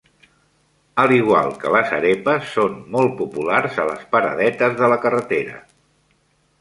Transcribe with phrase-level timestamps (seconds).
[1.03, 5.61] A l"igual que les "arepas", són molt populars a les paradetes de la carretera.